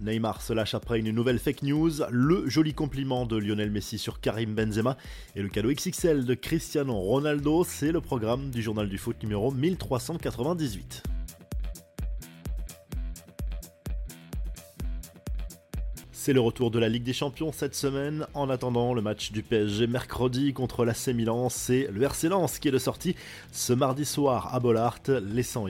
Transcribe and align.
Neymar 0.00 0.40
se 0.40 0.52
lâche 0.52 0.74
après 0.74 0.98
une 0.98 1.10
nouvelle 1.10 1.38
fake 1.38 1.62
news, 1.62 1.90
le 2.10 2.48
joli 2.48 2.72
compliment 2.72 3.26
de 3.26 3.36
Lionel 3.36 3.70
Messi 3.70 3.98
sur 3.98 4.20
Karim 4.20 4.54
Benzema 4.54 4.96
et 5.36 5.42
le 5.42 5.48
cadeau 5.48 5.70
XXL 5.70 6.24
de 6.24 6.34
Cristiano 6.34 6.94
Ronaldo, 6.94 7.64
c'est 7.64 7.92
le 7.92 8.00
programme 8.00 8.50
du 8.50 8.62
journal 8.62 8.88
du 8.88 8.98
foot 8.98 9.22
numéro 9.22 9.50
1398. 9.50 11.09
C'est 16.22 16.34
le 16.34 16.40
retour 16.40 16.70
de 16.70 16.78
la 16.78 16.90
Ligue 16.90 17.04
des 17.04 17.14
Champions 17.14 17.50
cette 17.50 17.74
semaine. 17.74 18.26
En 18.34 18.50
attendant 18.50 18.92
le 18.92 19.00
match 19.00 19.32
du 19.32 19.42
PSG 19.42 19.86
mercredi 19.86 20.52
contre 20.52 20.84
l'AC 20.84 21.14
Milan, 21.14 21.48
c'est 21.48 21.88
le 21.90 22.02
RC 22.02 22.28
Lens 22.28 22.58
qui 22.58 22.68
est 22.68 22.70
de 22.70 22.78
sortie 22.78 23.16
ce 23.52 23.72
mardi 23.72 24.04
soir 24.04 24.54
à 24.54 24.60
Bollard. 24.60 24.98
Les 25.08 25.42
100 25.42 25.68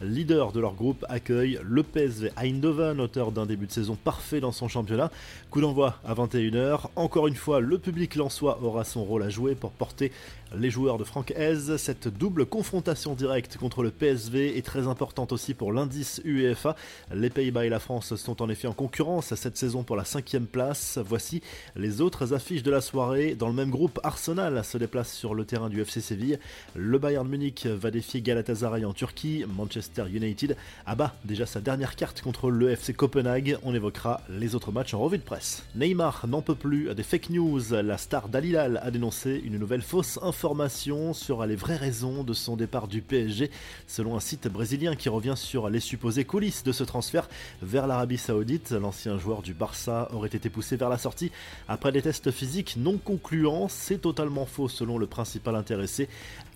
leader 0.00 0.52
de 0.52 0.60
leur 0.60 0.74
groupe, 0.74 1.04
accueillent 1.10 1.60
le 1.62 1.82
PSV 1.82 2.30
Eindhoven, 2.36 3.00
auteur 3.00 3.32
d'un 3.32 3.46
début 3.46 3.66
de 3.66 3.72
saison 3.72 3.96
parfait 4.02 4.40
dans 4.40 4.50
son 4.50 4.66
championnat. 4.66 5.10
Coup 5.50 5.60
d'envoi 5.60 5.96
à 6.04 6.14
21h. 6.14 6.86
Encore 6.96 7.28
une 7.28 7.34
fois, 7.34 7.60
le 7.60 7.78
public 7.78 8.16
lensois 8.16 8.60
aura 8.62 8.84
son 8.84 9.04
rôle 9.04 9.22
à 9.22 9.28
jouer 9.28 9.54
pour 9.54 9.72
porter 9.72 10.10
les 10.56 10.70
joueurs 10.70 10.98
de 10.98 11.04
Franck 11.04 11.32
Hez. 11.36 11.78
Cette 11.78 12.08
double 12.08 12.46
confrontation 12.46 13.14
directe 13.14 13.56
contre 13.56 13.82
le 13.82 13.90
PSV 13.90 14.56
est 14.56 14.64
très 14.64 14.86
importante 14.86 15.32
aussi 15.32 15.54
pour 15.54 15.72
l'indice 15.72 16.20
UEFA. 16.24 16.76
Les 17.14 17.30
Pays-Bas 17.30 17.66
et 17.66 17.70
la 17.70 17.78
France 17.78 18.16
sont 18.16 18.42
en 18.42 18.48
effet 18.48 18.68
en 18.68 18.72
concurrence 18.72 19.34
cette 19.34 19.56
saison 19.56 19.81
pour 19.82 19.96
la 19.96 20.04
cinquième 20.04 20.46
place. 20.46 20.98
Voici 21.04 21.42
les 21.76 22.00
autres 22.00 22.32
affiches 22.34 22.62
de 22.62 22.70
la 22.70 22.80
soirée. 22.80 23.34
Dans 23.34 23.48
le 23.48 23.54
même 23.54 23.70
groupe, 23.70 24.00
Arsenal 24.02 24.64
se 24.64 24.78
déplace 24.78 25.12
sur 25.12 25.34
le 25.34 25.44
terrain 25.44 25.68
du 25.68 25.80
FC 25.80 26.00
Séville. 26.00 26.38
Le 26.74 26.98
Bayern 26.98 27.28
Munich 27.28 27.66
va 27.66 27.90
défier 27.90 28.22
Galatasaray 28.22 28.84
en 28.84 28.92
Turquie. 28.92 29.44
Manchester 29.48 30.04
United 30.12 30.56
abat 30.86 31.14
déjà 31.24 31.46
sa 31.46 31.60
dernière 31.60 31.96
carte 31.96 32.22
contre 32.22 32.50
le 32.50 32.70
FC 32.70 32.94
Copenhague. 32.94 33.58
On 33.62 33.74
évoquera 33.74 34.20
les 34.28 34.54
autres 34.54 34.72
matchs 34.72 34.94
en 34.94 35.00
revue 35.00 35.18
de 35.18 35.22
presse. 35.22 35.64
Neymar 35.74 36.26
n'en 36.28 36.42
peut 36.42 36.54
plus 36.54 36.94
des 36.94 37.02
fake 37.02 37.30
news. 37.30 37.60
La 37.70 37.98
star 37.98 38.28
d'Alilal 38.28 38.80
a 38.82 38.90
dénoncé 38.90 39.40
une 39.44 39.58
nouvelle 39.58 39.82
fausse 39.82 40.18
information 40.22 41.12
sur 41.12 41.44
les 41.44 41.56
vraies 41.56 41.76
raisons 41.76 42.24
de 42.24 42.32
son 42.32 42.56
départ 42.56 42.88
du 42.88 43.02
PSG, 43.02 43.50
selon 43.86 44.16
un 44.16 44.20
site 44.20 44.48
brésilien 44.48 44.94
qui 44.94 45.08
revient 45.08 45.34
sur 45.36 45.68
les 45.68 45.80
supposées 45.80 46.24
coulisses 46.24 46.62
de 46.64 46.72
ce 46.72 46.84
transfert 46.84 47.28
vers 47.62 47.86
l'Arabie 47.86 48.18
Saoudite. 48.18 48.72
L'ancien 48.72 49.18
joueur 49.18 49.42
du 49.42 49.54
Barça 49.54 49.71
aurait 50.12 50.28
été 50.28 50.50
poussé 50.50 50.76
vers 50.76 50.88
la 50.88 50.98
sortie 50.98 51.30
après 51.68 51.92
des 51.92 52.02
tests 52.02 52.30
physiques 52.30 52.76
non 52.76 52.98
concluants. 52.98 53.68
C'est 53.68 53.98
totalement 53.98 54.46
faux 54.46 54.68
selon 54.68 54.98
le 54.98 55.06
principal 55.06 55.56
intéressé. 55.56 56.08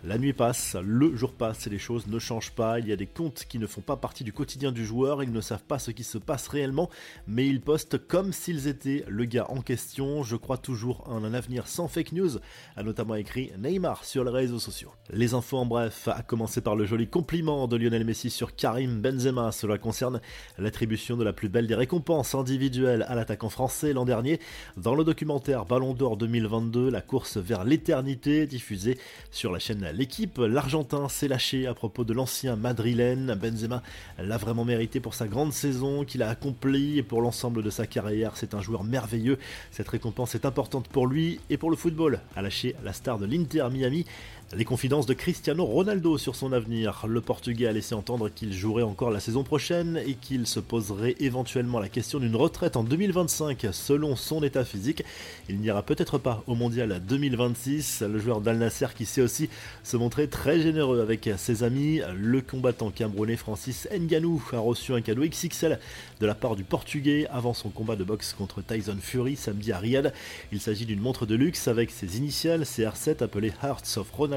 La 0.04 0.18
nuit 0.18 0.32
passe, 0.32 0.76
le 0.80 1.16
jour 1.16 1.32
passe 1.32 1.66
et 1.66 1.70
les 1.70 1.78
choses 1.78 2.06
ne 2.06 2.18
changent 2.18 2.52
pas. 2.52 2.78
Il 2.78 2.86
y 2.86 2.92
a 2.92 2.96
des 2.96 3.06
comptes 3.06 3.44
qui 3.48 3.58
ne 3.58 3.66
font 3.66 3.80
pas 3.80 3.96
partie 3.96 4.22
du 4.22 4.32
quotidien 4.32 4.70
du 4.70 4.84
joueur, 4.84 5.22
ils 5.22 5.32
ne 5.32 5.40
savent 5.40 5.64
pas 5.64 5.78
ce 5.78 5.90
qui 5.90 6.04
se 6.04 6.18
passe 6.18 6.46
réellement, 6.48 6.90
mais 7.26 7.46
ils 7.48 7.60
postent 7.60 7.98
comme 8.06 8.32
s'ils 8.32 8.68
étaient 8.68 9.04
le 9.08 9.24
gars 9.24 9.46
en 9.48 9.62
question. 9.62 10.22
Je 10.22 10.36
crois 10.36 10.58
toujours 10.58 11.02
en 11.08 11.24
un 11.24 11.34
avenir 11.34 11.66
sans 11.66 11.88
fake 11.88 12.12
news, 12.12 12.38
a 12.76 12.82
notamment 12.82 13.16
écrit 13.16 13.50
Neymar 13.58 14.04
sur 14.04 14.22
les 14.22 14.30
réseaux 14.30 14.58
sociaux. 14.58 14.92
Les 15.10 15.34
infos 15.34 15.58
en 15.58 15.66
bref, 15.66 16.08
à 16.08 16.22
commencer 16.22 16.60
par 16.60 16.76
le 16.76 16.84
joli 16.84 17.08
compliment 17.08 17.66
de 17.66 17.76
Lionel 17.76 18.04
Messi 18.04 18.30
sur 18.30 18.54
Karim 18.54 19.00
Benzema. 19.00 19.50
Cela 19.50 19.78
concerne 19.78 20.20
l'attribution 20.58 21.16
de 21.16 21.24
la 21.24 21.32
plus 21.32 21.48
belle 21.48 21.66
des 21.66 21.74
récompenses 21.74 22.34
individuelles 22.34 23.05
à 23.06 23.14
l'attaquant 23.14 23.48
français 23.48 23.92
l'an 23.92 24.04
dernier. 24.04 24.40
Dans 24.76 24.94
le 24.94 25.04
documentaire 25.04 25.64
Ballon 25.64 25.94
d'Or 25.94 26.16
2022, 26.16 26.90
la 26.90 27.00
course 27.00 27.36
vers 27.36 27.64
l'éternité, 27.64 28.46
diffusée 28.46 28.98
sur 29.30 29.52
la 29.52 29.58
chaîne 29.58 29.88
L'équipe, 29.92 30.38
l'Argentin 30.38 31.08
s'est 31.08 31.28
lâché 31.28 31.66
à 31.66 31.74
propos 31.74 32.04
de 32.04 32.12
l'ancien 32.12 32.56
madrilène. 32.56 33.34
Benzema 33.34 33.82
l'a 34.18 34.36
vraiment 34.36 34.64
mérité 34.64 35.00
pour 35.00 35.14
sa 35.14 35.28
grande 35.28 35.52
saison 35.52 36.04
qu'il 36.04 36.22
a 36.22 36.28
accomplie 36.28 36.98
et 36.98 37.02
pour 37.02 37.20
l'ensemble 37.20 37.62
de 37.62 37.70
sa 37.70 37.86
carrière. 37.86 38.32
C'est 38.36 38.54
un 38.54 38.60
joueur 38.60 38.84
merveilleux. 38.84 39.38
Cette 39.70 39.88
récompense 39.88 40.34
est 40.34 40.46
importante 40.46 40.88
pour 40.88 41.06
lui 41.06 41.40
et 41.50 41.56
pour 41.56 41.70
le 41.70 41.76
football. 41.76 42.20
A 42.34 42.42
lâché 42.42 42.74
la 42.84 42.92
star 42.92 43.18
de 43.18 43.26
l'Inter 43.26 43.66
Miami 43.70 44.04
les 44.52 44.64
confidences 44.64 45.06
de 45.06 45.14
Cristiano 45.14 45.64
Ronaldo 45.64 46.18
sur 46.18 46.36
son 46.36 46.52
avenir. 46.52 47.04
Le 47.08 47.20
Portugais 47.20 47.66
a 47.66 47.72
laissé 47.72 47.96
entendre 47.96 48.28
qu'il 48.28 48.52
jouerait 48.52 48.84
encore 48.84 49.10
la 49.10 49.18
saison 49.18 49.42
prochaine 49.42 50.00
et 50.06 50.14
qu'il 50.14 50.46
se 50.46 50.60
poserait 50.60 51.16
éventuellement 51.18 51.80
la 51.80 51.88
question 51.88 52.20
d'une 52.20 52.36
retraite 52.36 52.76
en 52.76 52.84
2025 52.84 53.66
selon 53.72 54.14
son 54.14 54.44
état 54.44 54.64
physique. 54.64 55.02
Il 55.48 55.58
n'ira 55.58 55.82
peut-être 55.82 56.18
pas 56.18 56.44
au 56.46 56.54
mondial 56.54 57.02
2026. 57.08 58.02
Le 58.02 58.20
joueur 58.20 58.40
d'Al 58.40 58.58
Nasser 58.58 58.86
qui 58.96 59.04
sait 59.04 59.20
aussi 59.20 59.50
se 59.82 59.96
montrer 59.96 60.28
très 60.28 60.60
généreux 60.60 61.00
avec 61.00 61.28
ses 61.36 61.64
amis. 61.64 62.00
Le 62.16 62.40
combattant 62.40 62.90
camerounais 62.90 63.36
Francis 63.36 63.88
Nganou 63.92 64.40
a 64.52 64.58
reçu 64.58 64.92
un 64.92 65.00
cadeau 65.00 65.22
XXL 65.22 65.80
de 66.20 66.26
la 66.26 66.36
part 66.36 66.54
du 66.54 66.62
Portugais 66.62 67.26
avant 67.32 67.52
son 67.52 67.70
combat 67.70 67.96
de 67.96 68.04
boxe 68.04 68.32
contre 68.32 68.62
Tyson 68.62 68.98
Fury 69.00 69.34
samedi 69.34 69.72
à 69.72 69.78
Riyad. 69.78 70.12
Il 70.52 70.60
s'agit 70.60 70.86
d'une 70.86 71.00
montre 71.00 71.26
de 71.26 71.34
luxe 71.34 71.66
avec 71.66 71.90
ses 71.90 72.18
initiales 72.18 72.62
CR7 72.62 73.24
appelée 73.24 73.52
Hearts 73.62 73.96
of 73.96 74.08
Ronaldo 74.12 74.35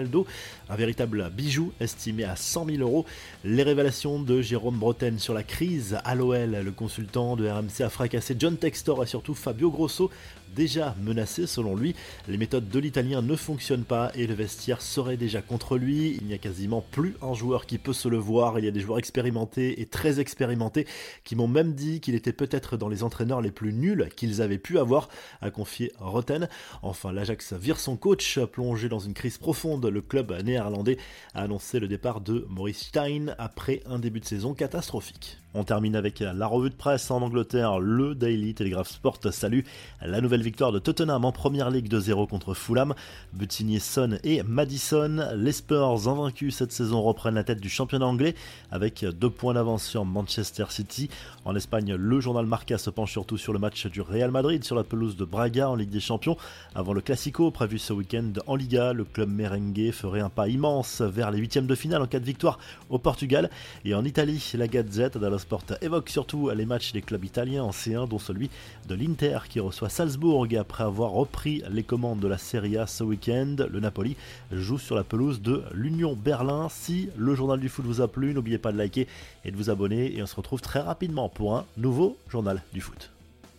un 0.70 0.76
véritable 0.76 1.30
bijou 1.30 1.74
estimé 1.80 2.24
à 2.24 2.36
100 2.36 2.66
000 2.66 2.78
euros. 2.80 3.06
Les 3.44 3.64
révélations 3.64 4.22
de 4.22 4.42
Jérôme 4.42 4.78
Bretagne 4.78 5.18
sur 5.18 5.34
la 5.34 5.44
crise 5.44 5.98
à 6.04 6.16
l'OL, 6.16 6.52
le 6.52 6.72
consultant 6.72 7.36
de 7.36 7.48
RMC 7.48 7.82
a 7.82 7.90
fracassé 7.90 8.36
John 8.38 8.58
Textor 8.58 9.04
et 9.04 9.08
surtout 9.08 9.34
Fabio 9.34 9.72
Grosso, 9.72 10.10
déjà 10.56 10.96
menacé 11.02 11.48
selon 11.48 11.76
lui. 11.76 11.96
Les 12.28 12.38
méthodes 12.38 12.70
de 12.70 12.80
l'Italien 12.80 13.22
ne 13.22 13.36
fonctionnent 13.36 13.84
pas 13.84 14.12
et 14.16 14.28
le 14.28 14.34
vestiaire 14.34 14.82
serait 14.82 15.18
déjà 15.18 15.42
contre 15.42 15.78
lui. 15.78 16.18
Il 16.20 16.28
n'y 16.28 16.34
a 16.34 16.38
quasiment 16.38 16.84
plus 16.92 17.16
un 17.22 17.34
joueur 17.34 17.66
qui 17.66 17.78
peut 17.78 17.94
se 17.94 18.08
le 18.08 18.18
voir. 18.18 18.60
Il 18.60 18.66
y 18.66 18.68
a 18.68 18.72
des 18.72 18.80
joueurs 18.80 19.00
expérimentés 19.00 19.82
et 19.82 19.86
très 19.86 20.20
expérimentés 20.20 20.88
qui 21.24 21.36
m'ont 21.36 21.48
même 21.48 21.74
dit 21.74 22.00
qu'il 22.00 22.16
était 22.16 22.34
peut-être 22.34 22.78
dans 22.78 22.90
les 22.90 23.04
entraîneurs 23.04 23.42
les 23.42 23.52
plus 23.52 23.74
nuls 23.74 24.10
qu'ils 24.16 24.42
avaient 24.42 24.58
pu 24.58 24.80
avoir, 24.80 25.10
a 25.42 25.52
confié 25.52 25.92
Roten. 26.00 26.50
Enfin, 26.82 27.12
l'Ajax 27.12 27.54
vire 27.54 27.80
son 27.80 27.96
coach, 27.96 28.40
plongé 28.40 28.90
dans 28.90 29.00
une 29.00 29.14
crise 29.14 29.38
profonde. 29.38 29.86
Le 29.90 30.02
club 30.02 30.32
néerlandais 30.44 30.98
a 31.34 31.42
annoncé 31.42 31.80
le 31.80 31.88
départ 31.88 32.22
de 32.22 32.46
Maurice 32.50 32.88
Stein 32.88 33.36
après 33.38 33.82
un 33.86 34.00
début 34.00 34.20
de 34.20 34.26
saison 34.26 34.54
catastrophique. 34.54 35.38
On 35.56 35.64
termine 35.64 35.96
avec 35.96 36.20
la 36.20 36.46
revue 36.46 36.70
de 36.70 36.76
presse 36.76 37.10
en 37.10 37.24
Angleterre. 37.24 37.80
Le 37.80 38.14
Daily 38.14 38.54
Telegraph 38.54 38.90
Sport 38.90 39.18
salue 39.32 39.62
la 40.00 40.22
nouvelle 40.22 40.44
victoire 40.44 40.72
de 40.72 40.78
Tottenham 40.78 41.26
en 41.26 41.32
première 41.32 41.72
ligue 41.72 41.88
de 41.88 42.00
0 42.00 42.28
contre 42.28 42.54
Fulham. 42.54 42.94
But 43.34 43.52
Son 43.80 44.20
et 44.24 44.44
Madison. 44.44 45.28
Les 45.36 45.52
Spurs 45.52 46.08
invaincus 46.08 46.56
cette 46.56 46.72
saison 46.72 47.02
reprennent 47.02 47.34
la 47.34 47.44
tête 47.44 47.60
du 47.60 47.70
championnat 47.70 48.06
anglais 48.06 48.36
avec 48.70 49.04
deux 49.04 49.32
points 49.32 49.56
d'avance 49.56 49.84
sur 49.84 50.06
Manchester 50.06 50.66
City. 50.70 51.10
En 51.46 51.56
Espagne, 51.56 51.96
le 51.96 52.20
journal 52.20 52.46
Marca 52.46 52.78
se 52.78 52.92
penche 52.92 53.12
surtout 53.12 53.38
sur 53.38 53.52
le 53.52 53.58
match 53.58 53.88
du 53.88 54.02
Real 54.02 54.30
Madrid 54.30 54.64
sur 54.64 54.76
la 54.76 54.84
pelouse 54.84 55.18
de 55.18 55.26
Braga 55.26 55.68
en 55.68 55.76
Ligue 55.76 55.90
des 55.90 56.00
Champions. 56.00 56.38
Avant 56.76 56.94
le 56.94 57.02
Classico 57.02 57.50
prévu 57.50 57.80
ce 57.80 57.92
week-end 57.92 58.34
en 58.46 58.56
Liga, 58.56 58.94
le 58.94 59.04
club 59.04 59.30
merengue 59.30 59.79
ferait 59.92 60.20
un 60.20 60.30
pas 60.30 60.48
immense 60.48 61.02
vers 61.02 61.32
les 61.32 61.40
huitièmes 61.40 61.68
de 61.68 61.76
finale 61.76 62.02
en 62.02 62.08
cas 62.08 62.20
de 62.20 62.26
victoire 62.26 62.60
au 62.90 63.00
Portugal. 63.00 63.50
Et 63.86 63.94
en 63.94 64.06
Italie, 64.06 64.52
la 64.56 64.68
Gazette 64.68 65.18
Sport 65.38 65.64
évoque 65.82 66.10
surtout 66.10 66.50
les 66.50 66.66
matchs 66.66 66.94
des 66.94 67.02
clubs 67.02 67.24
italiens 67.24 67.64
en 67.64 67.72
C1, 67.72 68.08
dont 68.08 68.20
celui 68.20 68.50
de 68.88 68.96
l'Inter 68.96 69.40
qui 69.50 69.60
reçoit 69.60 69.90
Salzbourg 69.90 70.48
après 70.60 70.84
avoir 70.84 71.12
repris 71.12 71.64
les 71.70 71.84
commandes 71.84 72.20
de 72.20 72.28
la 72.28 72.38
Serie 72.38 72.78
A 72.78 72.88
ce 72.88 73.04
week-end. 73.04 73.56
Le 73.70 73.80
Napoli 73.80 74.16
joue 74.52 74.78
sur 74.78 74.96
la 74.96 75.04
pelouse 75.04 75.42
de 75.42 75.64
l'Union 75.74 76.16
Berlin. 76.16 76.68
Si 76.70 77.10
le 77.18 77.36
journal 77.36 77.60
du 77.60 77.70
foot 77.70 77.86
vous 77.86 78.02
a 78.02 78.08
plu, 78.08 78.34
n'oubliez 78.34 78.58
pas 78.58 78.72
de 78.72 78.78
liker 78.78 79.08
et 79.46 79.52
de 79.52 79.58
vous 79.58 79.70
abonner 79.70 80.16
et 80.16 80.24
on 80.24 80.28
se 80.28 80.36
retrouve 80.36 80.62
très 80.62 80.80
rapidement 80.80 81.30
pour 81.30 81.56
un 81.56 81.66
nouveau 81.78 82.18
journal 82.30 82.62
du 82.74 82.82
foot. 82.82 83.12